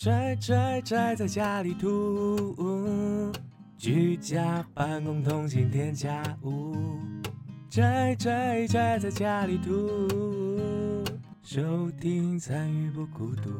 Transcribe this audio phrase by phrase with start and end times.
[0.00, 3.30] 宅宅宅在家里吐，
[3.76, 6.74] 居家办公通勤添家务。
[7.68, 10.08] 宅宅宅在家里吐，
[11.42, 13.50] 收听参与不孤独。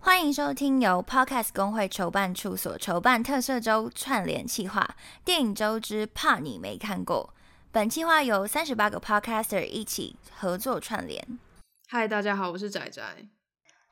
[0.00, 7.32] 欢迎收听由 Podcast 工会筹办处所筹办特色周串联企划电影周之怕你没看过。
[7.70, 11.38] 本企划由三十八个 Podcaster 一起合作串联。
[11.86, 13.00] 嗨，大家好，我是仔仔。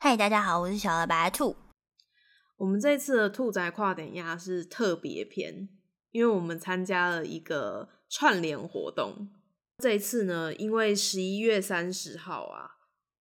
[0.07, 1.55] 嗨，大家好，我是小白白兔。
[2.57, 5.67] 我们这次的兔仔跨点鸭是特别篇，
[6.11, 9.27] 因为我们参加了一个串联活动。
[9.79, 12.69] 这一次呢，因为十一月三十号啊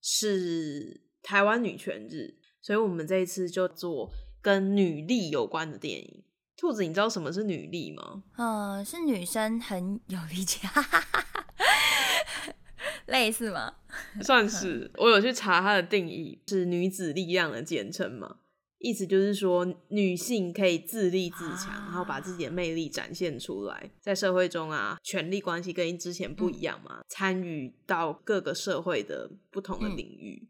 [0.02, 4.12] 是台湾女权日，所以我们这一次就做
[4.42, 6.24] 跟女力有关的电影。
[6.54, 8.24] 兔子，你知道什么是女力吗？
[8.36, 10.68] 呃，是女生很有力气，
[13.08, 13.76] 类似吗？
[14.22, 18.36] 算是，我有去查它的定义，是女子力量的简称嘛？
[18.78, 30.48] 意思就是说，女性可以自立自强，然后把自己的魅力展现出来，在社会中啊，权力关系跟之前不一样嘛，参与到各个社会的不同的领域，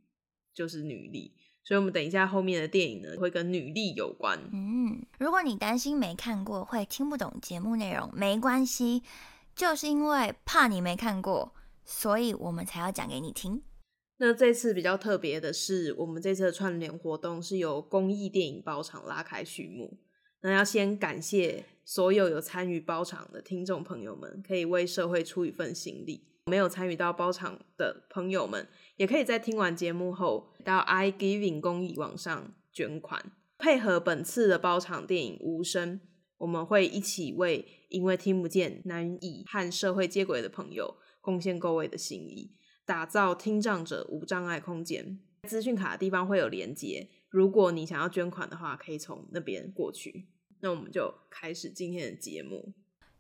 [0.53, 1.33] 就是女力。
[1.63, 4.39] 所以，我们等一下后面的电影呢，会跟女力有关。
[4.53, 9.03] 嗯，如果你担心没看过会听不懂节目内容，没关系，
[9.55, 13.63] 就是因为怕你没看过，所以我们才要讲给你听。
[14.19, 19.99] 那这次比较特别的是，我们这次的串联活动是由公益电影包场拉开序幕。
[20.41, 26.29] 那要先感谢所有有参与包场的听众朋友们，可以为社会出一份心力。
[26.47, 35.99] 没有参与到包场的朋友们，也可以在听完节目后到 i giving 公益网上捐款，配合本次的包场电影《无声》，
[36.37, 42.53] 我们会一起为因为听不见、难以和社会接轨的朋友贡献各位的心意，
[42.85, 45.19] 打造听障者无障碍空间。
[45.49, 50.29] 资讯卡的地方会有连接，如果你想要捐款的话，可以从那边过去。
[50.61, 52.75] 那我们就开始今天的节目。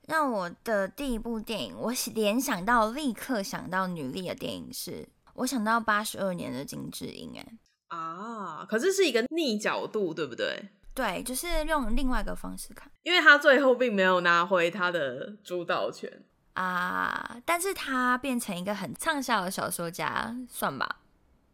[0.06, 10.68] 让我的第一部电影，我联想到立刻想到女力的电影是，我想到八十二年的金智英，哎啊，可是是一个逆角度，对不对？
[10.94, 21.02] 对，就是用另外一个方式看，因为他最后并没有拿回他的主导权啊，但是他变成一个很畅销的小说家，算吧，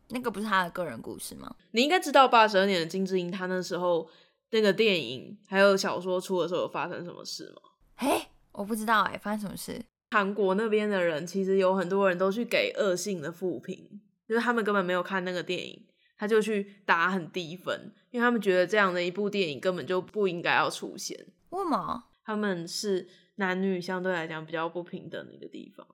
[0.09, 1.55] 那个不是他的个人故事吗？
[1.73, 4.09] 你应该知道八十二年的金智英，他那时候
[4.51, 7.63] 那个电影还有小说出的时候有发生什么事吗？
[7.97, 8.29] 哎。
[8.53, 9.81] 我不知道哎，发生什么事？
[10.11, 15.87] 韩国那边的人其实有很多人都去给恶性的负评，就是他们根本没有看那个电影，
[16.19, 21.17] 他就去打很低分，因为他们觉得这样的一部电影根本就不应该要出现。
[21.51, 22.07] 为什么？
[22.25, 23.09] 他们是
[23.41, 25.85] 男女相对来讲比较不平等的一个地方，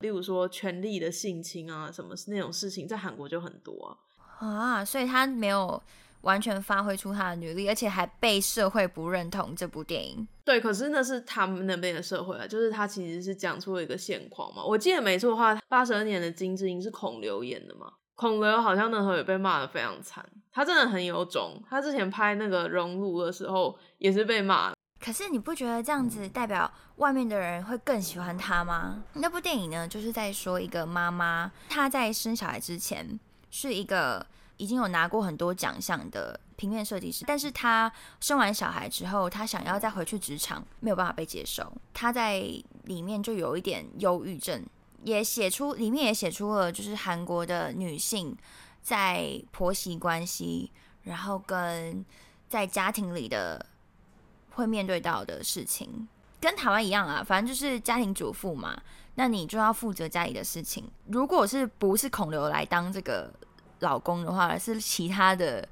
[0.00, 4.46] 例如说权力的性侵啊，什么那种事情，在韩国就很多啊。
[4.46, 5.82] 啊，所以他没有。
[6.22, 10.28] 完全发挥出他的女力，而且还被社会不认同这部电影。
[10.44, 14.62] 对，可是那是他们那边的社会啊，就是他其实是讲出了一个现况嘛。
[14.62, 17.90] 我记得没错的话，八十二年的金智英是孔刘演的嘛。
[18.16, 20.22] 孔刘好像那时候也被骂的非常惨，
[20.52, 21.58] 他真的很有种。
[21.70, 24.74] 他之前拍那个《熔炉》的时候也是被骂。
[25.00, 29.02] 可是你不觉得这样子代表外面的人会更喜欢他吗？
[29.14, 33.18] 那部电影呢，就是在说一个妈妈，她在生小孩之前
[33.50, 34.26] 是一个。
[34.60, 37.90] 已经有拿过很多奖项的平面设计师，但是她
[38.20, 41.72] 生完小孩之后，她想要再回去职场，没有办法被接受。
[41.94, 42.40] 她在
[42.84, 44.62] 里面就有一点忧郁症，
[45.02, 48.36] 也写出里面也写出了就是韩国的女性
[48.82, 50.70] 在婆媳关系，
[51.04, 52.04] 然后跟
[52.46, 53.64] 在家庭里的
[54.50, 56.08] 会面对到的事情，
[56.40, 58.80] 跟台湾一样啊，反正就是家庭主妇嘛，
[59.14, 60.90] 那你就要负责家里的事情。
[61.06, 63.32] 如果是不是孔刘来当这个？
[63.80, 65.66] 老公的话是其他的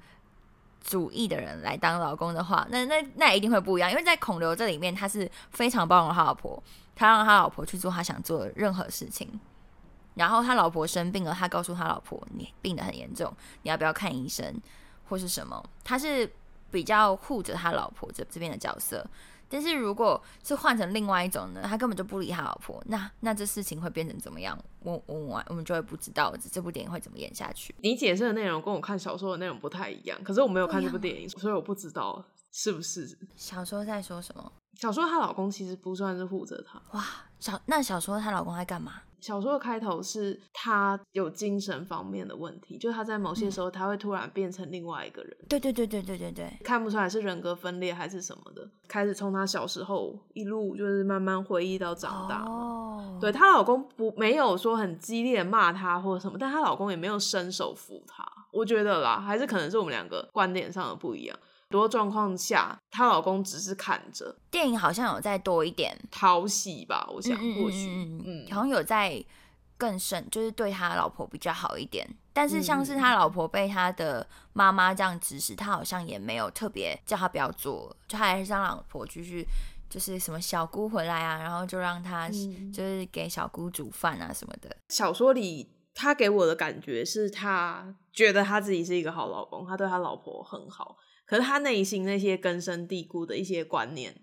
[0.81, 6.63] 主义的人来当老公的话，那那那一定会不一样，因为在孔刘这里面，他是非常包容他老婆，
[6.97, 9.39] 他让他老婆去做他想做的任何事情。
[10.15, 13.31] 然后他老婆生病了，他告诉他老婆：“你病得很严重，
[13.61, 14.59] 你要不要看医生
[15.11, 16.33] 或是什么？”他是
[16.71, 19.07] 比较护着他老婆这这边的角色。
[19.51, 24.59] 但是如果是换成另外一种呢，他根本就不理他老婆，那那这事情会变成怎么样？
[24.81, 27.75] 我我我我们就会不知道这部电影会怎么演下去。
[27.81, 32.23] 你解释的内容跟我看小说的内容不太一样，可是我没有看这部电影，所以我不知道
[32.53, 34.53] 是不是小说在说什么。
[34.75, 36.81] 小说她老公其实不算是护着她。
[36.93, 37.03] 哇，
[37.41, 39.01] 小那小说她老公在干嘛？
[39.21, 45.37] 小说的开头是他有精神方面的问题，就他在某些时候他会突然变成另外一个人。
[45.49, 48.69] 对对对对对对对，看不出来是人格分裂还是什么的。
[48.87, 52.43] 开始从他小时候一路就是慢慢回忆到长大。
[52.45, 58.25] 哦，对她老公不没有说很激烈骂她或者什么，但她老公也没有伸手扶她。
[58.51, 61.39] 我觉得啦，还是可能是我们两个观点上的不一样。
[61.71, 69.23] 很多状况下，她老公只是看着电影好像有再多一点，讨喜吧，我想或许，嗯嗯嗯，好像有在
[69.77, 72.09] 更深，就是对他老婆比较好一点。
[72.33, 79.47] 但是像是嗯他老婆被他的妈妈这样指使，他好像也没有特别叫他不要做，就他还是让老婆继续，
[79.91, 84.75] 就是什么小姑回来啊，然后就让他嗯就是给小姑煮饭啊什么的。
[84.89, 90.97] 小说里他给我的感觉是他觉得他自己是一个好老公，他对他老婆很好，
[91.29, 94.23] 可是他内心那些根深蒂固的一些观念，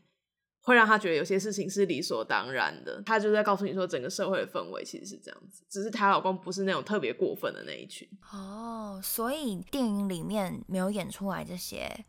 [0.62, 3.00] 会让他觉得有些事情是理所当然的。
[3.06, 8.10] 他就在告诉你说，整个社会的氛围其实是这样子，只是她老公不是那种特别过分的那一群。
[8.34, 12.04] 哦，所以电影里面没有演出来这些，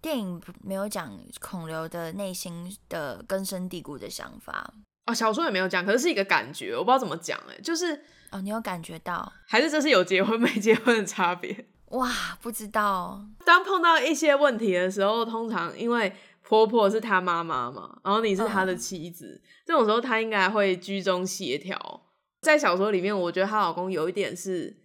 [0.00, 4.72] 电影没有讲孔刘的内心的根深蒂固的想法。
[5.06, 9.32] 哦，小说也没有讲，可是是一个感觉，我不知道怎么讲，哎，就是哦，你有感觉到？
[9.48, 11.66] 还是这是有结婚没结婚的差别。
[11.90, 13.24] 哇，不知道。
[13.44, 16.12] 当碰到一些问题的时候，通常因为
[16.42, 22.02] 婆婆是她妈妈嘛，然后你是她的妻子，这种时候她应该会居中协调。
[22.40, 24.76] 在小说里面，我觉得她老公有一点是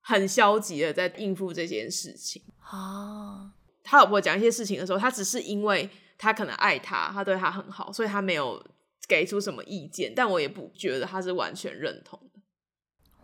[0.00, 2.42] 很消极的在应付这件事情。
[2.72, 3.50] 哦，
[3.82, 8.64] 他老婆讲一些事情的时候，他只是因为他可能爱他，他对他很好，所以他没有
[9.08, 10.12] 给出什么意见。
[10.14, 12.40] 但我也不觉得他是完全认同的，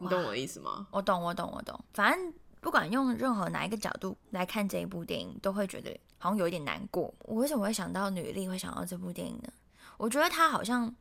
[0.00, 0.88] 你懂我的意思吗？
[0.90, 1.84] 我懂，我懂，我懂。
[1.92, 7.14] 反正不管用任何哪一个角度来看这一部电影，都会觉得好像有一点难过。
[7.20, 9.52] 我为什么会想到女力，会想到这部电影呢？
[9.96, 10.94] 我觉得她好像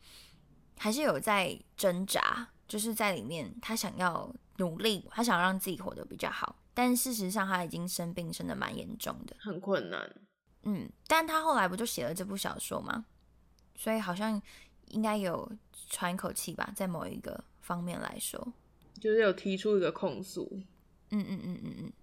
[0.77, 9.35] 还是有在挣扎，就是在里面，她想要努力，她想让自己活得比较好，但事实上她已经生病，生的蛮严重的。
[9.39, 10.15] 很困难。
[10.63, 13.05] 嗯，但她后来不就写了这部小说吗？
[13.75, 14.41] 所以好像
[14.87, 15.51] 应该有
[15.89, 18.53] 喘一口气吧，在某一个方面来说。
[19.01, 20.61] 就是有提出一个控诉，
[21.19, 21.93] 嗯嗯嗯嗯嗯，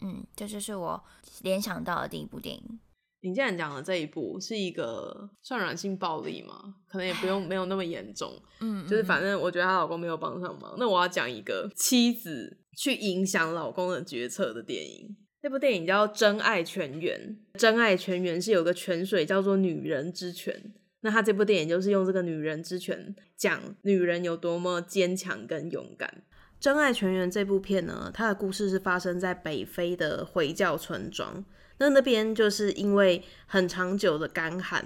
[0.00, 1.02] 嗯，这就是我
[1.42, 2.80] 联想到的第一部电影。
[3.20, 10.76] 你既然讲的这一部是一个算软性暴力嘛，可能也不用 没有那么严重，嗯，就是反正正我觉得她老公没有帮上忙。
[10.78, 15.16] 那我要讲一个妻子去影响老公的决策的电影。
[15.40, 20.72] 那部电影叫《真爱泉源》，《真爱泉源》是有个泉水叫做女人之泉。
[21.00, 26.22] 那他这部电影就是用这个女人之泉讲女人有多么坚强跟勇敢。
[26.60, 31.44] 《真爱泉源》这部片呢，它的故事是发生在北非的回教村庄。
[31.78, 34.84] 那那边就是因为很长久的干旱，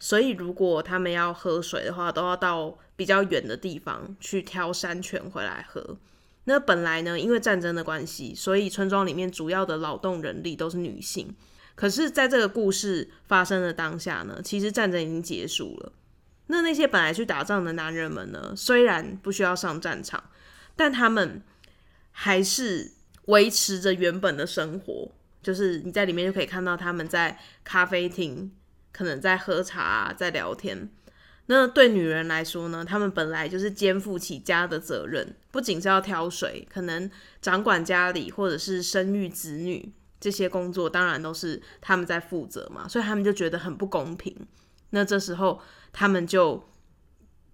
[0.00, 5.96] 所以如果他们要喝水的话，都要到比较远的地方去挑山泉回来喝。
[6.46, 11.34] 那本来呢，因为战争的关系，所以村庄里面主要的劳动人力都是女性。
[11.76, 15.92] 可是，在这个故事发生的当下呢，其实战争已经结束了。
[16.48, 20.22] 那那些本来去打仗的男人们呢，虽然不需要上战场，
[20.76, 21.42] 但他们
[22.10, 22.92] 还是
[23.26, 25.10] 维持着原本的生活。
[25.42, 28.50] 就是你在里面就可以看到他们在咖啡厅，
[28.92, 30.88] 可能在喝茶、在聊天。
[31.46, 37.10] 那对女人来说呢，她们本来就是肩负起家的责任，不仅是要挑水，可能
[37.42, 44.34] 掌管家里或者是生育子女这些工作，当然都是他们在负责嘛，所以他们就觉得很不公平。
[44.88, 45.60] 那这时候
[45.92, 46.66] 他们就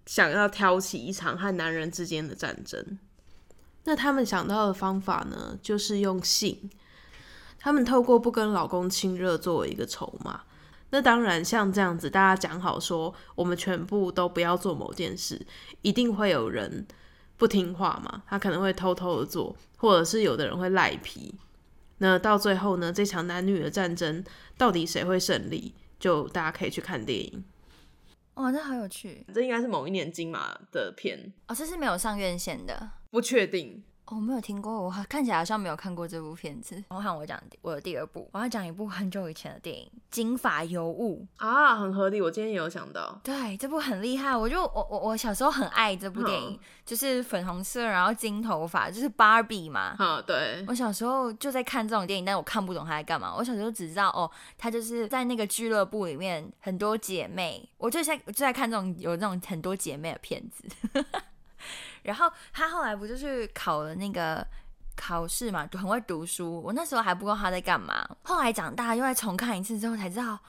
[0.05, 2.97] 想要挑起一场和男人之间的战争。
[3.83, 6.69] 那他们想到的方法呢，就是用性。
[7.59, 10.41] 他们透过不跟老公亲热作为一个筹码。
[10.89, 15.39] 那当然，像这样子，大家讲好说，我们全部都不要做某件事，
[15.81, 16.85] 一定会有人
[17.37, 18.23] 不听话嘛。
[18.27, 21.33] 他可能会偷偷的做，或者是有的人会赖皮。
[21.99, 24.23] 那到最后呢，这场男女的战争
[24.57, 25.73] 到底谁会胜利？
[25.99, 27.43] 就大家可以去看电影。
[28.33, 31.53] 哇，那好有趣这应该是某一年金马的片，哦！
[31.53, 33.83] 这是没有上院线的不确定。
[34.05, 36.83] 哦，我没有听过，我看起来好像没有看过这部片子。
[36.89, 41.25] 我喊我讲我的第二部，我要讲一部很久以前的电影《金发尤物》。
[41.45, 42.21] 啊，很合理。
[42.21, 44.35] 我今天也有想到，对，这部很厉害。
[44.35, 49.95] 我就我我我小时候很爱这部电影，就是粉红色，然后金头发，就是芭比嘛。
[49.95, 53.33] 哈，对，我小时候就在看这种电影，但我看不懂他在干嘛。
[53.33, 60.65] 我小时候只知道哦，他就是在那个俱乐部里面很多姐妹，我就在就在看这种有那种很多姐妹的片子。
[62.03, 64.45] 然后他后来不就是考了那个
[64.95, 66.61] 考试嘛，很会读书。
[66.61, 70.39] 我那时候还不知道他在干嘛，后来长大又再重看一次之后才知道，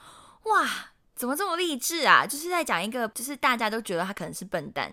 [0.43, 0.67] 哇，
[1.15, 2.25] 怎么这么励志啊？
[2.25, 4.91] 就是在讲一个，就是大家都觉得他可能是笨蛋，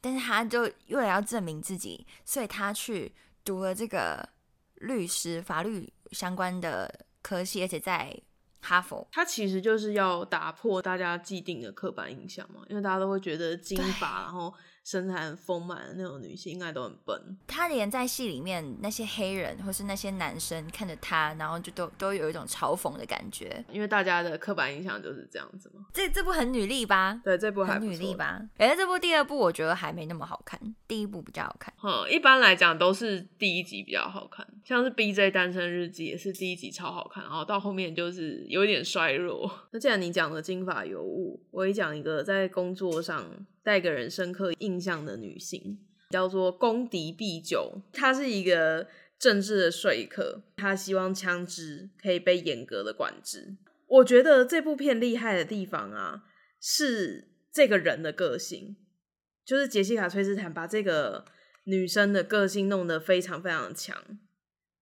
[0.00, 3.12] 但是他就为了要证明自己，所以他去
[3.44, 4.28] 读了这个
[4.76, 8.16] 律师、法律相关的科系，而且在
[8.60, 9.06] 哈佛。
[9.12, 14.52] 他其实就是要打破大家既定的刻板印象嘛，因为大家都会觉得金发，然后
[14.88, 17.36] 身材很丰满的那种女性，应该都很笨。
[17.46, 23.62] 她连在戏里面那些黑人或是那些男生看着她，然后就都都有一种嘲讽的感觉。
[23.70, 25.84] 因为大家的刻板印象就是这样子嘛。
[25.92, 27.20] 这这部很女力吧？
[27.22, 28.40] 对，这部还很女力吧？
[28.56, 31.74] 哎，这部第二部我觉得还没那么好看，第一部比较好看。
[31.82, 35.30] 嗯，一般来讲都是第一集比较好看，像是《B.J.
[35.30, 39.50] 单身日记》也是第一集超好看，然后到后面就是有一点衰弱。
[39.70, 43.22] 那既然你讲了金发尤物，我也讲一个在工作上
[43.62, 45.78] 带给人深刻印象的女性，
[46.10, 47.80] 叫做宫迪碧九。
[47.92, 48.86] 她是一个
[49.18, 53.56] 政治的说客，她希望枪支可以被严格的管制。
[53.86, 56.24] 我觉得这部片厉害的地方啊，
[56.60, 58.76] 是这个人的个性。
[59.44, 61.24] 就是杰西卡·崔斯坦把这个
[61.64, 63.96] 女生的个性弄得非常非常强，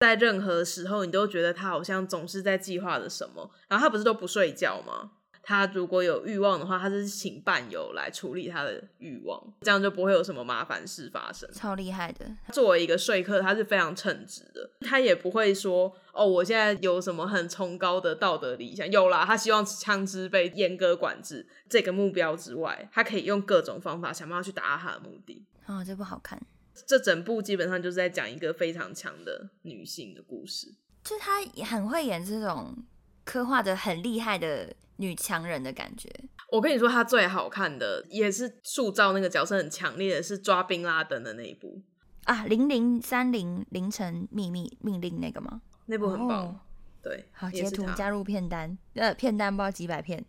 [0.00, 3.48] 在任何时候你都觉得她好像总是在计划着什么。
[3.68, 5.12] 然后她不是都不睡觉吗？
[5.46, 11.48] 她如果有欲望的话，他是请伴游来处理他的欲望，这样就不会有什么麻烦事发生。
[11.52, 18.90] 超厉害的，作为一个说客，他是非常称职的，他也不会说哦，我现在有什么很崇高的道德理想。
[18.90, 25.46] 有啦，他希望枪支被严格管制这个目标之外，他可以用各种方法想办法去达到他的目的。
[25.66, 26.42] 哦，这不好看，
[26.84, 30.74] 这整部基本上就是在讲一个非常强的女性的故事。
[31.04, 32.76] 就是他也很会演这种
[33.24, 36.10] 刻画的很厉害的女强人的感觉。
[36.50, 41.82] 我跟你说，她最好看的也是塑造那个角色很强烈的，是抓宾拉登的那一部，
[42.24, 45.62] 啊，零零三零凌晨秘密命令那个吗？
[45.86, 46.46] 那部很棒。
[46.46, 46.60] 哦
[47.02, 50.24] 对，好，截图加入片单，呃，片单不知道几百片。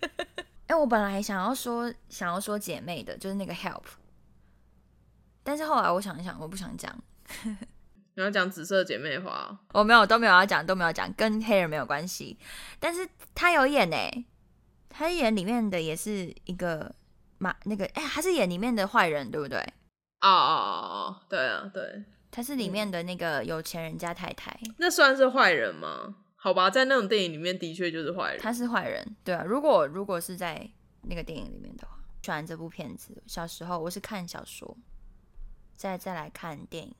[0.68, 3.84] 哎、我本来想要说想要说姐妹的，就是那个 Help，
[5.42, 6.94] 但是后来我想一想，我不想讲，
[8.20, 12.38] 你要讲紫色姐妹花，我没有都没有要讲，都没有讲，跟黑人没有关系。
[12.78, 13.96] 但是他有演呢、
[14.90, 16.94] 他演里面的也是一个
[17.38, 19.58] 马那个，哎、他是演里面的坏人，对不对？
[20.20, 26.16] 哦哦哦哦，对啊，对，他是里面的那个有钱人家太太，那算是坏人吗？
[26.36, 28.40] 好吧，在那种电影里面的确就是坏人。
[28.40, 29.42] 他是坏人，对啊。
[29.46, 30.70] 如果如果是在
[31.02, 33.22] 那个电影里面的话，喜欢这部片子。
[33.26, 34.76] 小时候我是看小说，
[35.74, 36.94] 再再来看电影，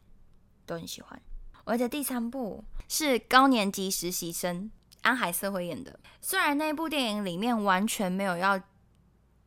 [0.70, 1.20] 都很喜欢。
[1.64, 4.70] 而且第三部是高年级实习生
[5.02, 8.60] 安海瑟薇演的，虽然那部电影里面完全没有要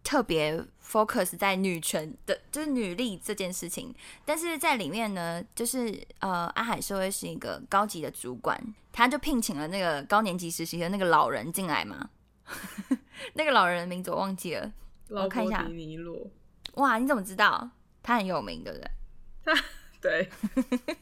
[0.04, 3.94] 特别 focus 在女权的，就是女力这件事情，
[4.26, 8.62] 但是在里面呢，就是呃，安海瑟薇是一个高级的主管，
[8.92, 12.10] 他就聘请了那个高年级实习的那个老人进来嘛。
[13.34, 14.72] 那个老人的名字我忘记了，
[15.10, 15.66] 我看一下
[16.76, 17.70] 哇，你怎么知道？
[18.02, 19.54] 他很有名，对不对？
[20.04, 20.30] 对，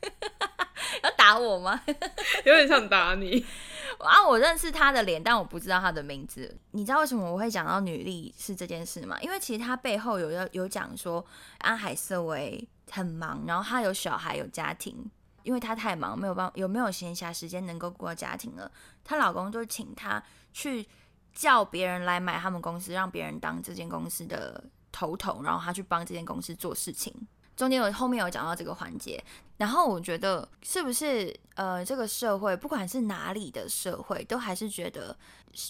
[1.04, 1.82] 要打我吗？
[2.46, 3.44] 有点想打你。
[4.00, 6.56] 啊，我认识他的脸，但我不知道他的名字。
[6.72, 9.18] 你知道为什么我会讲到女力是这件事吗？
[9.22, 11.24] 因为其实他背后有有有讲说
[11.60, 15.10] 安海瑟薇很忙，然后她有小孩有家庭，
[15.44, 18.72] 因为她太忙，没有办有没有闲暇时间能够顾到家庭了，
[19.04, 20.88] 她老公就请她去
[21.34, 27.14] 叫别人来买他们公司，让别人当这间公司的头头，然后她去帮这间公司做事情。
[27.56, 29.24] 中间有后面有讲到这个环节，
[29.58, 35.16] 然后我觉得是不是呃，这个社会不管是哪里的社会，都还是觉得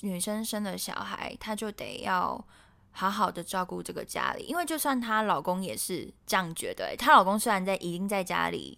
[0.02, 2.42] 女生生了小孩，她就得要
[2.92, 8.78] 好好的照顾这个家里，因为就算她老公也是这样觉得、她老公虽然在已经在家里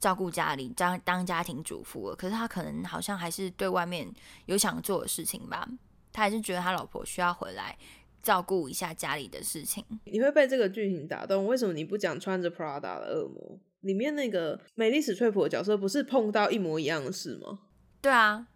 [0.00, 4.10] 照顾家里，当当家庭主妇了，可是他可能好像还是对外面
[4.46, 5.68] 有想做的事情吧，
[6.10, 7.76] 他还是觉得他老婆需要回来
[8.22, 9.84] 照顾一下家里的事情。
[10.04, 11.46] 你会被这个剧情打动？
[11.46, 13.58] 为什么你不讲穿着 Prada 的恶魔？
[13.80, 17.60] 里面那个美丽史翠普的角色不是碰到一模一样的事吗？
[18.02, 18.46] 对啊，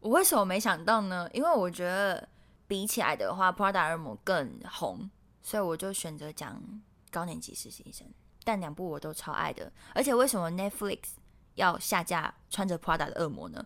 [0.00, 1.28] 我为什么没想到呢？
[1.32, 2.28] 因为我觉得
[2.66, 5.10] 比起来的话，Prada 恶魔更红，
[5.42, 6.62] 所以我就选择讲
[7.10, 8.06] 高年级实习生。
[8.44, 10.98] 但两部我都超爱的，而且为什么 Netflix
[11.54, 13.64] 要下架穿着 Prada 的恶魔呢？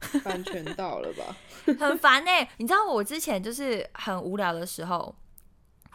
[0.24, 1.36] 版权到了吧？
[1.78, 5.14] 很烦呢、你知道我之前就是很无聊的时候，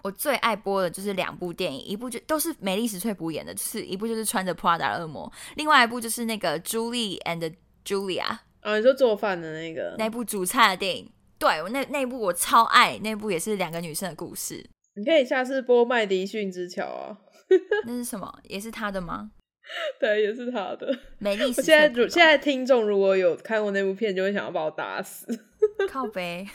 [0.04, 11.12] 我最爱播的就是两部电影，一部就都是美丽史翠普演的，就是一部就是穿着 Prada 的恶魔，另外一部就是那个 Julie and Julia 啊，你说做饭的那个，那部煮菜的电影。
[11.38, 14.66] 对我那那部我超爱，那部也是两个女生的故事。
[14.94, 17.18] 你可以下次播麦迪逊之桥啊。
[17.86, 18.40] 那是什么？
[18.44, 19.32] 也是他的吗？
[20.00, 20.98] 对，也是他的。
[21.20, 25.28] 美丽现在现在听众如果有看过那部片，就会想要把我打死。
[25.90, 26.46] 靠背，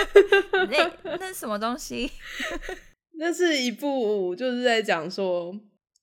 [0.70, 2.10] 那那什么东西？
[3.18, 5.54] 那是一部就是在讲说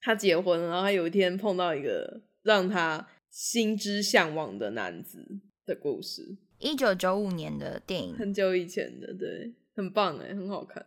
[0.02, 5.18] 他结婚了，然后他有一天碰到一个让他心之向往的男子
[5.66, 10.86] 的故事，一九九五年的电影很久以前的，对，很棒哎，很好看。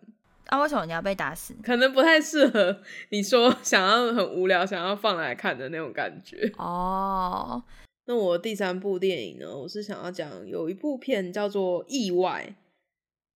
[0.55, 1.53] 啊，为什么你要被打死？
[1.65, 6.49] 可能不太适合你说想要很无聊，想要放来看的那种感觉。
[6.57, 7.61] 哦，
[8.07, 12.55] 那我第三部电影呢，我是想要讲有一部片叫做《意外》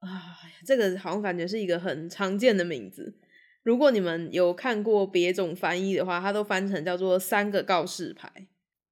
[0.06, 3.18] 啊，这个好像感觉是一个很常见的名字。
[3.64, 8.30] 如果你们有看过别种翻译的话，它都翻成叫做“三个告示牌”。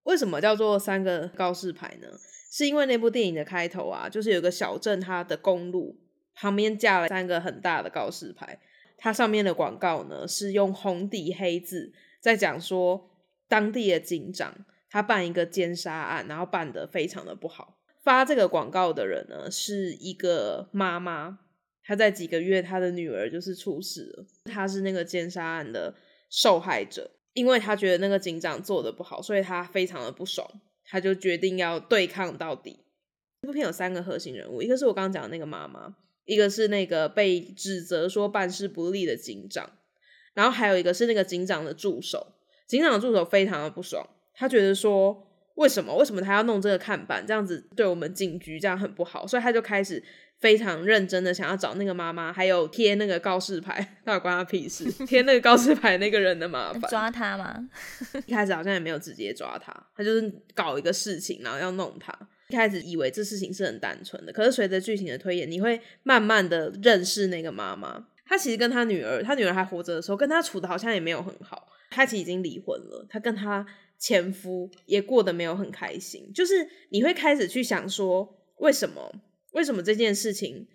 [0.02, 2.08] 为什么叫做“三个告示牌”呢？
[2.50, 5.96] 是因为那部电影的开头啊，就是有个小镇，它的公路
[6.36, 8.60] 旁边架了三个很大的告示牌，
[8.96, 13.10] 它上面的广告呢是用红底黑字在讲说
[13.48, 14.54] 当地的警长
[14.88, 17.78] 他办一个奸杀案，然后办得非常的不好。
[18.04, 21.40] 发这个广告的人呢是一个妈妈，
[21.82, 25.94] 她在几个月她的女儿就是出事了，她是那个奸杀案的
[26.30, 30.48] 受害者，因为她觉得那个警长做的不好，所以她非常的不爽。
[30.88, 32.78] 他就决定要对抗到底。
[33.42, 35.92] 这部片有三个核心人物，一个是我刚刚讲的那个妈妈，
[36.26, 39.70] 一个是那个被指责说办事不力的警长，
[40.34, 42.34] 然后还有一个是那个警长的助手。
[42.66, 44.04] 警长的助手非常的不爽，
[44.34, 50.02] 他觉得说为什么为什么他要弄这个看板，这样子对我们警局这样很不好，所以他就开始
[50.40, 54.84] 非常认真的想要找那个妈妈，还有贴那个告示牌， 到底关他屁事？
[55.06, 57.56] 贴那个告示牌那个人的麻烦， 抓他吗？
[58.26, 62.12] 一开始好像也没有直接抓他，他就是搞一个事情，然后要弄他。
[62.48, 68.08] 一开始以为这事情是很单纯的，可是随着剧情的推演，你会慢慢的认识那个妈妈。
[68.24, 71.68] 她其实跟她女儿，她女儿还活着的时候，跟她处的好像也没有很好。
[71.90, 73.66] 她其实已经离婚了，她跟她
[73.98, 76.32] 前夫也过得没有很开心。
[76.32, 79.12] 就是你会开始去想说，为什么？
[79.52, 80.68] 为什么这件事情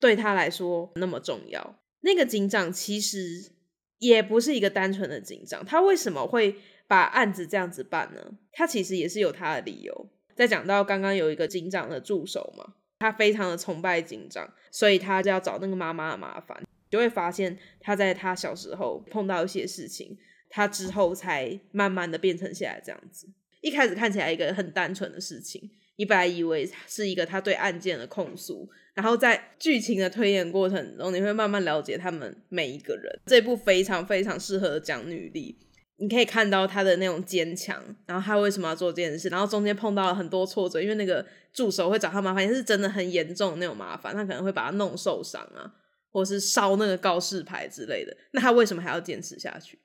[0.00, 1.78] 对她来说那么重要？
[2.00, 3.52] 那个警长其实
[3.98, 6.56] 也不是一个单纯的警长，他为什么会
[6.88, 8.38] 把案子这样子办呢？
[8.52, 10.08] 他其实也是有他的理由。
[10.34, 20.16] 在讲到刚刚有一个警长的助手嘛，他非常的崇拜警长，所以他就要找那个妈妈的麻烦，就会发现他在他小时候碰到一些事情，
[20.48, 23.28] 他之后才慢慢的变成现在这样子。
[23.60, 33.20] 一开始看起来一个很单纯的事情，你本来以为是一个他对案件的控诉，然后在剧情的推演过程中，你会慢慢了解他们每一个人。
[33.26, 35.56] 这部非常非常适合讲女力。
[36.02, 45.72] 你可以看到他的那种坚强，然后他为什么要做这件事，然后中间碰到了很多挫折，因为那个助手会找他麻烦，也是真的很严重的那种麻烦，他可能会把他弄受伤啊，
[46.10, 48.16] 或是烧那个告示牌之类的。
[48.32, 49.78] 那他为什么还要坚持下去？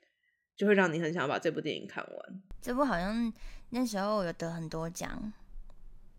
[0.56, 2.42] 就会让你很想把这部电影看完。
[2.60, 3.32] 这部好像
[3.70, 5.32] 那时候有得很多奖，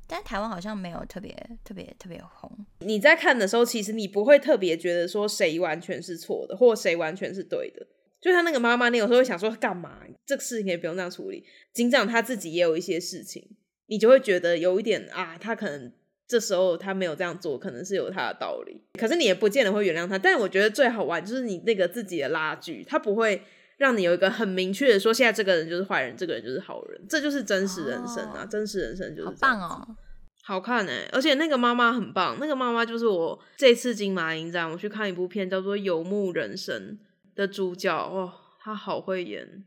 [0.07, 1.35] 但台湾好像没有特别
[1.65, 2.49] 特别特别红。
[2.79, 7.85] 你在看的时候，其实你不会特别觉得说谁完全是错的，或谁完全是对的。
[8.21, 9.99] 就他那个妈妈，你有时候会想说干嘛？
[10.25, 11.43] 这个事情可以不用这样处理。
[11.73, 13.47] 警长他自己也有一些事情，
[13.87, 15.91] 你就会觉得有一点啊，他可能
[16.27, 18.81] 这时候他没有这样做，可能是有他的道理。
[18.99, 20.17] 可是你也不见得会原谅他。
[20.17, 23.41] 但我觉得最好玩就是你那个自己的拉锯，他不会
[23.77, 28.45] 让你有一个很明确的说，现在这个人就是坏人，这个人就是好人，这就是真实人生啊！
[28.45, 29.95] 真实人生就是好棒哦，
[30.43, 31.07] 好看哎！
[31.13, 36.97] 而且那个妈妈很棒，那个妈妈就是我这次金马影展我去看一部片叫做《游牧人生》。
[37.39, 39.63] 的主角哦，他好会演。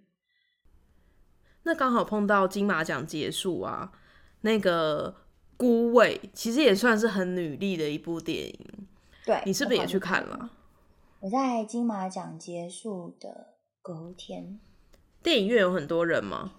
[1.63, 3.93] 那刚好碰到金马奖结束啊，
[4.43, 5.15] 那个
[5.57, 8.89] 孤味其实也算是很女力的一部电影。
[9.25, 10.51] 对，你是不是也去看了？
[11.21, 14.61] 我在金马奖结束的隔天。
[15.23, 16.53] 电影院有很多人吗？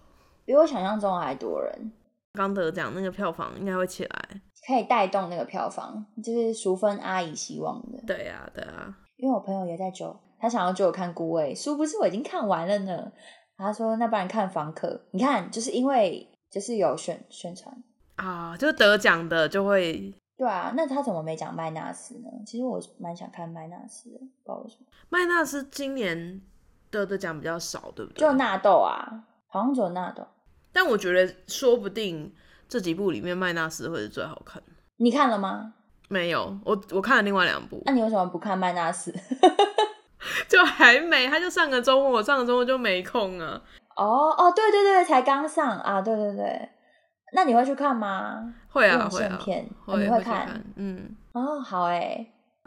[0.45, 1.91] 比我想象中还多人。
[2.33, 8.01] 刚得奖那个票房应该会起来，可以带动那个票房，就是淑芬阿姨希望的。
[8.07, 10.19] 对啊，对啊，因为我朋友也在走。
[10.43, 13.09] 他想要叫我看《孤味》，殊不知我已经看完了呢。
[13.55, 14.89] 他说：“那不然看《房客》？
[15.11, 17.73] 你看，就是因为就是有宣宣传
[18.17, 20.73] 啊，就是得奖的就会对啊。
[20.75, 22.29] 那他怎么没讲麦纳斯呢？
[22.45, 24.85] 其实我蛮想看麦纳斯的，不知道为什么。
[25.07, 26.41] 麦纳斯今年
[26.91, 28.19] 得的奖比较少，对不对？
[28.19, 30.27] 就纳豆啊，好像只有纳豆。
[30.73, 32.35] 但我觉得说不定
[32.67, 34.61] 这几部里面麦纳斯会是最好看。
[34.97, 35.75] 你看了吗？
[36.09, 37.81] 没有，我我看了另外两部。
[37.85, 39.13] 那你为什么不看麦纳斯？
[40.53, 43.59] 就还没，他就上个周末，我上个周末就没空啊。
[43.95, 46.69] 哦哦，对对对，才刚上啊，对对对。
[47.33, 48.53] 那你会去看吗？
[48.69, 49.39] 会啊会啊，
[49.97, 50.63] 你会看？
[50.75, 51.15] 嗯。
[51.31, 52.23] 哦，好哎。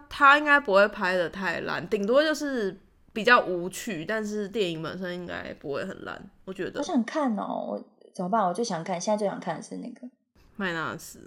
[0.08, 2.76] 他应该不会拍的太烂，顶多就是
[3.12, 6.80] 比较无趣，但是电影本身应该不会很烂，我觉得。
[6.80, 8.44] 我想看哦，我怎么办？
[8.44, 10.08] 我最想看，现在最想看的是那个
[10.56, 11.20] 麦纳斯。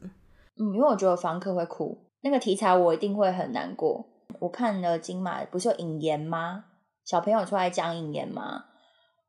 [0.58, 4.06] 嗯，因为我觉得房客会哭，那个题材我一定会很难过。
[4.40, 6.66] 我看了金马，不是有引言吗？
[7.06, 8.66] 小朋友出来讲引言吗？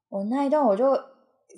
[0.08, 0.98] 我那一段我就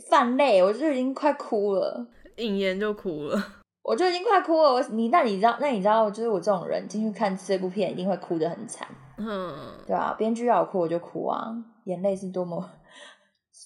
[0.08, 2.06] 泛泪，我就已经快哭了。
[2.36, 3.42] 引言就哭了。
[3.82, 4.72] 我就已经快哭了。
[4.72, 8.86] 我你那你知道那你知道，就是我这种人进去看这部片一定会哭得很惨，
[9.18, 9.54] 嗯，
[9.86, 11.52] 对啊，编剧要我哭我就哭啊，
[11.84, 12.70] 眼泪是多么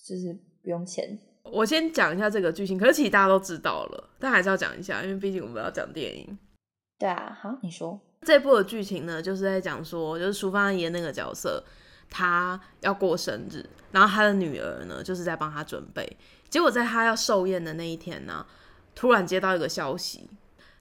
[0.08, 1.18] 就是不用钱。
[1.52, 6.38] 我先讲一下这个剧情，可是其实大家都知道了，但还是要讲一下，因为毕竟我们要讲电影。
[6.98, 8.00] 对啊，好，你说。
[8.26, 11.62] 这部的剧情呢，就是在讲说，就是淑芳阿姨那个角色，
[12.10, 16.16] 她要过生日，然后她的女儿呢，就是在帮她准备。
[16.50, 18.44] 结果在她要寿宴的那一天呢，
[18.96, 20.28] 突然接到一个消息，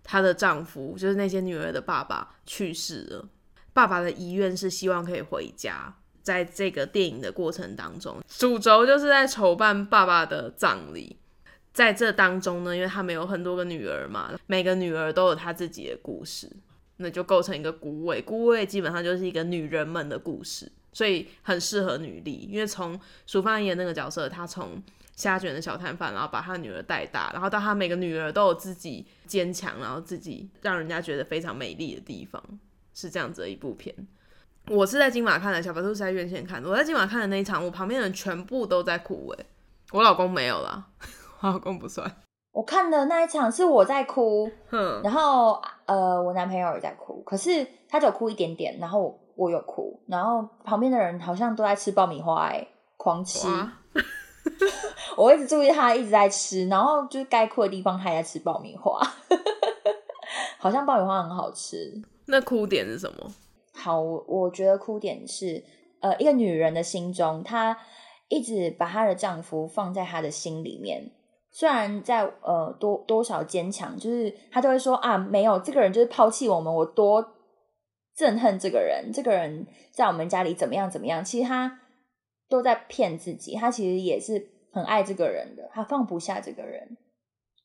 [0.03, 3.29] 她的丈夫就是那些女儿的爸爸去世了。
[3.73, 5.93] 爸爸的遗愿是希望可以回家。
[6.23, 11.19] 在这个电影的过程当中，主轴就是在筹办爸爸的葬礼。
[11.71, 16.49] 在这当中呢，因为他们有很多个女儿嘛，每个女儿都有她自己的故事。
[16.97, 22.47] 那就构成一个孤味，孤味基本上就是一个女人们的故事，所以很适合女力。
[22.49, 24.81] 因为从淑芳演那个角色，她从
[25.15, 32.41] 虾卷的小摊贩，然后把她女儿带大，然后到她每个女儿都有自己坚强，然后自己让人家觉得非常美丽的地方，
[32.93, 33.93] 是这样子的一部片。
[34.69, 36.67] 我是在金马看的，小白兔是在院线看的。
[36.67, 39.45] 我在金马看的那一场，我旁边的人全部都在哭，诶，
[39.91, 40.87] 我老公没有啦，
[41.41, 42.24] 我老公不算。
[42.55, 44.49] 我看的那一场是我在哭，
[45.03, 52.65] 然后呃，我男朋友也在哭，可是他只有哭一点点，然后我我有哭，然后旁边的人好像都在吃爆米花，哎，
[52.95, 53.45] 狂吃，
[55.17, 59.01] 我一直注意他一直在吃，然后就是该哭的地方还在吃爆米花，
[60.57, 62.01] 好像爆米花很好吃。
[62.27, 63.29] 那哭点是什么？
[63.73, 65.61] 好，我觉得哭点是
[65.99, 67.77] 呃，一个女人的心中，她
[68.29, 71.11] 一直把她的丈夫放在她的心里面。
[71.57, 77.25] 虽然在呃多多少坚强，就是他都会说啊，没有这个人就是抛弃我们，我多
[78.17, 81.79] 憎恨这个人，这个人在我们家里怎么样怎么样，其实他
[82.49, 86.97] 都在骗自己，他其实也是很爱这个人的，他放不下这个人，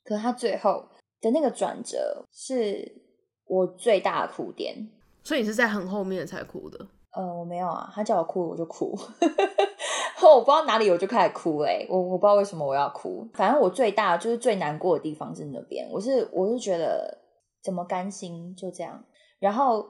[0.05, 0.87] 可他最后
[1.21, 3.03] 的那个转折是
[3.47, 4.89] 我最大的哭点，
[5.25, 6.87] 所以你是在很后面才哭的。
[7.13, 8.97] 呃，我没有啊，他叫我哭我就哭，
[10.23, 17.19] 我不知道哪里我就开始哭哎，我我不知道为什么我要哭，反正我最大就是最难过的地方是那边，我是我是觉得
[17.65, 19.03] 怎么甘心就这样，
[19.41, 19.85] 然后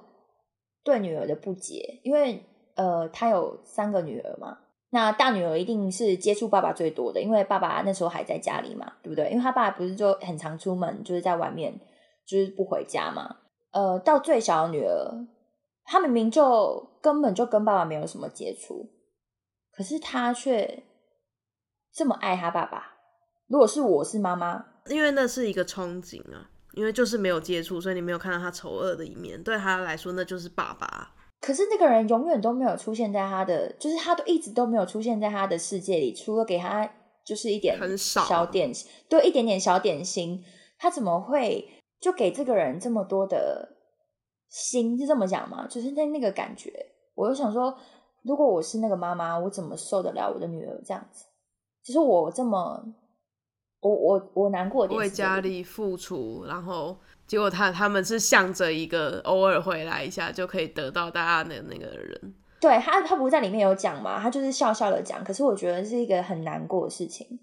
[0.83, 2.42] 对女儿的不解，因为
[2.74, 4.56] 呃他有三个女儿嘛，
[4.88, 9.28] 那大女儿一定是接触爸爸最多的，因为爸爸那时候还在家里嘛，对不对？
[9.28, 11.78] 因为他爸爸不是就很常出门，就是在外面
[12.26, 13.37] 就是不回家嘛，
[13.72, 15.26] 呃，到最小的女儿。
[15.90, 18.88] 他明明就根本就跟爸爸没有什么接触，
[19.72, 20.85] 可是他却
[21.92, 22.94] 这么爱他爸爸。
[23.48, 29.42] 如果是我是妈妈，因为那是一个憧憬啊，因为就是没有接触，所以你没有看到他丑恶的一面。
[29.42, 31.12] 对他来说，那就是爸爸。
[31.40, 36.88] 可是那个人永远都没有出现在他的，就是他都一直都没有出现在他的世界里，除了给他
[37.24, 40.44] 就是一点很少小点心，对，一点点小点心，
[40.79, 41.68] 他怎么会
[42.00, 43.80] 就给这个人这么多的？
[44.50, 45.66] 心是这么讲吗？
[45.66, 46.70] 就是那那个感觉，
[47.14, 47.74] 我就想说，
[48.22, 51.24] 如果我是那个妈妈，我怎么受得了我的女儿这样子？
[51.82, 52.84] 其实我这么，
[53.80, 56.94] 我我我难过，为家里付出，然后
[57.26, 62.34] 结果他他们是向着一个偶尔回来一下就可以得到大家的那个人。
[62.60, 64.20] 对他，他不是在里面有讲嘛？
[64.20, 67.38] 他就是笑笑的讲，可是我觉得是一个很难过的事情。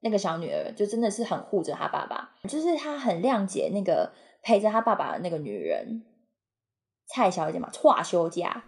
[0.00, 4.10] 那个小女儿就真的是很护着她爸爸，就是她很谅解那个
[4.42, 6.02] 陪着她爸爸的那个女人。
[7.06, 8.64] 蔡小姐嘛，跨休假，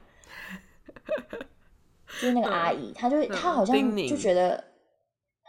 [2.20, 4.62] 就是那个阿姨，她就她好像就觉得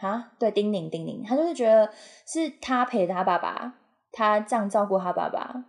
[0.00, 1.90] 啊，对，丁宁丁宁，她就是觉得
[2.26, 3.74] 是她陪她爸爸，
[4.10, 5.64] 她这样照顾她爸爸，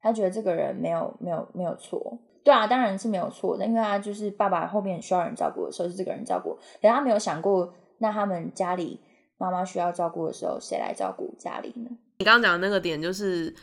[0.00, 9.00] 她觉得这个人没有没有没有错，对啊，当然是没有错的，因为他就是爸爸后面需要人照顾的时候是这个人照顾，但他没有想过，那他们家里
[9.38, 11.90] 妈妈需要照顾的时候，谁来照顾家里呢？
[12.18, 13.54] 你刚刚讲的那个点就是。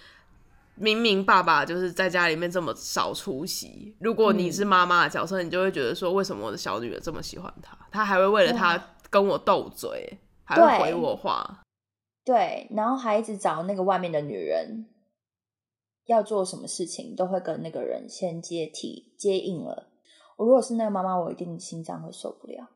[0.76, 7.78] 明明爸爸就是在家里面这么少出席，如果你是妈妈的角色，你就会觉得说，为什么我的小女儿这么喜欢他？
[7.92, 11.62] 他还会为了他跟我斗嘴，还会回我话。
[12.24, 14.86] 对，然后还一直找那个外面的女人，
[16.08, 19.88] 要做什么事情都会跟那个人先接替接应了。
[20.36, 22.68] 我如果是那个妈妈，我一定心脏会受不了。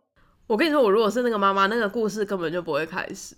[0.48, 3.36] 我跟你说，我如果是那个妈妈，那个故事根本就不会开始。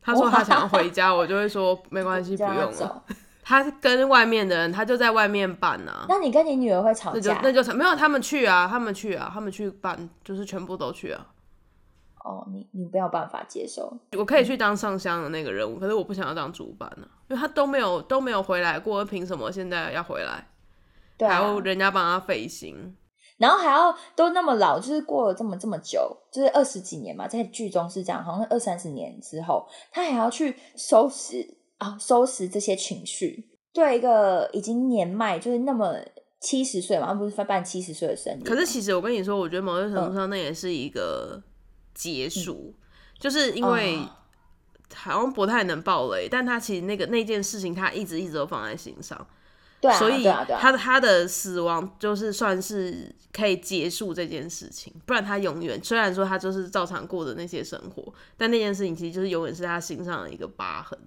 [0.00, 3.04] 他说他想要回家，我就会说没关系，不用了。
[3.48, 6.04] 他跟外面的人，他就在外面办啊。
[6.06, 7.40] 那你跟你女儿会吵架？
[7.42, 11.26] 那就那就没有他们去啊，他们去啊，他们去办，就是全部都去啊。
[12.22, 13.90] 哦，你你没有办法接受。
[14.18, 20.46] 我可以去当上香的那个人物，可是我不想要当主办呢，因为他都没有都没有回来过，凭什么现在要回来？
[21.16, 22.94] 对啊，还要人家帮他费心，
[23.38, 31.56] 然后还要都那么老，就是过了这么这么久，就是二十几年嘛，在剧中是这样，好像二三十年之后，他还要去收拾。
[31.78, 33.48] 啊、收拾这些情绪。
[33.72, 35.96] 对一个已经年迈，就是那么
[36.40, 40.08] 七十岁嘛，他不是办七十岁的生日，可是其实我跟你说，我觉得某种程嗯。
[40.08, 41.42] 度上那也是一个
[41.94, 42.74] 结束，
[43.18, 44.10] 就是因为哦。
[44.94, 49.26] 好像不太能爆雷，但他其实那个那件事情他一直一直都放在心上，
[49.82, 60.98] 对啊，所以他的他的死亡就是算是可以结束这件事情，不然他永远虽然说他就是照常过的那些生活，但那件事情其实就是永远是他心上的一个疤痕。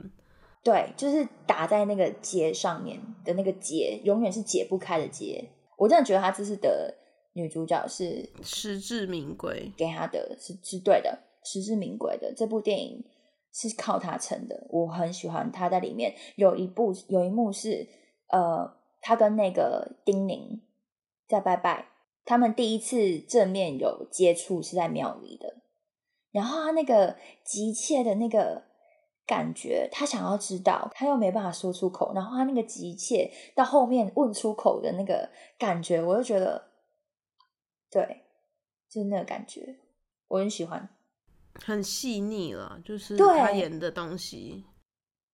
[0.63, 5.43] 对，就是打在那个结上面的那个结，永远是解不开的结。
[5.77, 6.93] 我真的觉得她这次的
[7.33, 12.31] 女主角是实至名归，给她的是是对的，实至名归的。
[12.35, 13.03] 这部电影
[13.51, 17.87] 是靠她撑的，我很喜欢她在里面有一部有一幕是
[18.29, 20.61] 呃，她跟那个丁宁
[21.27, 21.87] 在拜拜，
[22.23, 25.55] 他们第一次正面有接触是在庙里的，
[26.31, 28.65] 然后她那个急切的那个
[29.25, 36.69] 感觉，他想要知道，他又没办法说出口，然后他那个急切到后面问出口的那个感觉，我就觉得，
[37.89, 38.23] 对，
[38.89, 39.77] 就是那个感觉，
[40.27, 40.89] 我很喜欢，
[41.55, 44.65] 很细腻了，就是对他演的东西。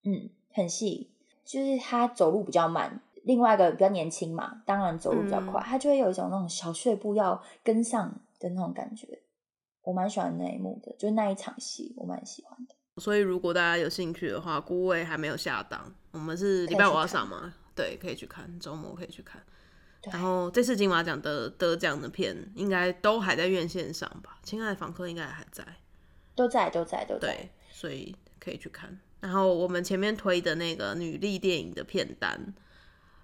[0.03, 1.11] 嗯，很细，
[1.43, 3.01] 就是他走路比较慢。
[3.23, 9.21] 另外一个比较年轻嘛，当然走路比较快，嗯她就会有一种那种小碎步要跟上的那种感觉。
[9.81, 12.75] 我蛮喜欢那一幕的，就是那一场戏，我蛮喜欢的。
[12.97, 17.53] 所以如果大家有兴趣的话，孤味还没有下档，我们是礼拜五要上嘛？
[17.75, 19.41] 对，可以去看，周末可以去看。
[20.11, 24.39] 然后这次金马奖的得奖的片，应该都还在院线上吧？
[24.43, 25.65] 亲爱的访客应该还在，
[26.35, 28.97] 都在，都在，都在对。，所以可以去看。
[29.19, 32.53] 然后我们前面推的那个女力电影的片单，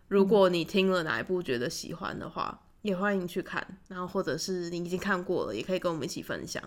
[0.07, 3.65] 如果你听了哪一部觉得喜欢的话，也欢迎去看。
[3.87, 6.61] 然后或者是你已经看过了，也可以跟我们一起分享。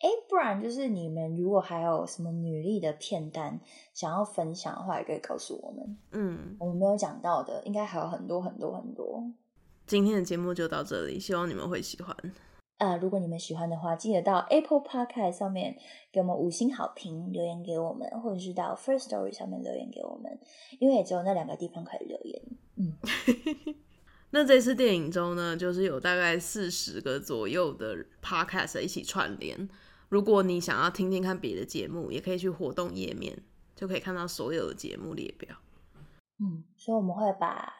[0.00, 3.58] 哎，不然就是你们如果还有什么女力的片单
[3.94, 5.96] 想要分享的话，也可以告诉我们。
[6.12, 9.24] 嗯，我们没有讲到的，应该还有很多很多很多。
[9.86, 12.14] 今天的节目就到这里，希望你们会喜欢。
[12.78, 15.74] 呃，如果你们喜欢的话，记得到 Apple Podcast 上面
[16.12, 20.38] 给我们五星好评，留言给我们，或者是到 First Story 上面留言给我们，
[20.78, 22.42] 因为也只有那两个地方可以留言。
[22.76, 22.92] 嗯
[24.30, 29.66] 那这次电影中呢，就是有大概四十个左右的 podcast 一起串联。
[30.08, 33.42] 如果你想要听听看别的节目也可以去活动页面
[33.74, 35.56] 就可以看到所有的节目列表。
[36.38, 37.72] 嗯所以我们会把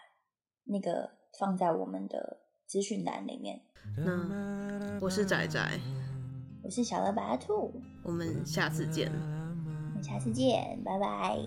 [0.65, 3.61] 那个放在我们的资讯栏里面。
[3.97, 5.81] 那我是仔仔。
[6.63, 7.73] 我是小了白兔。
[8.03, 9.13] 我们下次见。
[9.13, 11.39] 我们下次见拜拜。